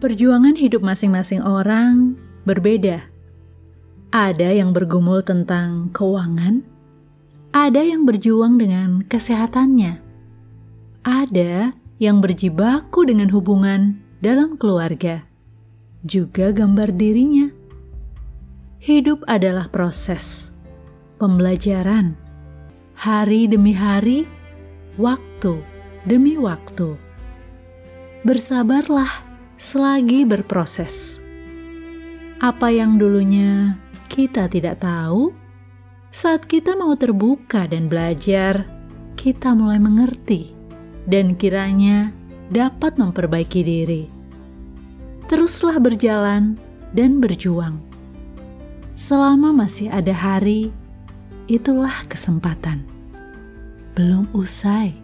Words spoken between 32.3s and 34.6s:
Apa yang dulunya kita